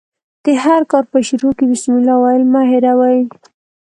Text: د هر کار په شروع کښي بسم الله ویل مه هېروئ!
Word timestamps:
د 0.45 0.47
هر 0.63 0.81
کار 0.91 1.03
په 1.11 1.19
شروع 1.27 1.53
کښي 1.57 1.65
بسم 1.71 1.91
الله 1.97 2.15
ویل 2.19 2.43
مه 2.53 2.61
هېروئ! 2.71 3.19